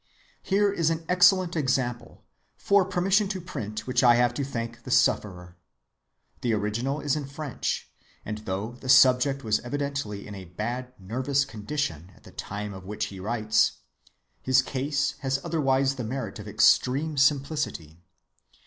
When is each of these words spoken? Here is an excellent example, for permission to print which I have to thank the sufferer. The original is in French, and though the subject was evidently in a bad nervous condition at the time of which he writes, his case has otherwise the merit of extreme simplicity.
Here 0.41 0.71
is 0.73 0.89
an 0.89 1.05
excellent 1.07 1.55
example, 1.55 2.23
for 2.57 2.85
permission 2.85 3.27
to 3.27 3.39
print 3.39 3.85
which 3.85 4.01
I 4.03 4.15
have 4.15 4.33
to 4.33 4.43
thank 4.43 4.81
the 4.81 4.89
sufferer. 4.89 5.57
The 6.41 6.53
original 6.55 7.01
is 7.01 7.15
in 7.15 7.27
French, 7.27 7.87
and 8.25 8.39
though 8.39 8.71
the 8.71 8.89
subject 8.89 9.43
was 9.43 9.59
evidently 9.59 10.25
in 10.25 10.33
a 10.33 10.45
bad 10.45 10.91
nervous 10.99 11.45
condition 11.45 12.13
at 12.15 12.23
the 12.23 12.31
time 12.31 12.73
of 12.73 12.87
which 12.87 13.05
he 13.13 13.19
writes, 13.19 13.73
his 14.41 14.63
case 14.63 15.11
has 15.19 15.39
otherwise 15.45 15.93
the 15.97 16.03
merit 16.03 16.39
of 16.39 16.47
extreme 16.47 17.15
simplicity. 17.15 18.01